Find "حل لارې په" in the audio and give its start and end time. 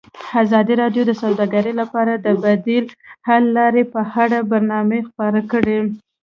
3.27-4.01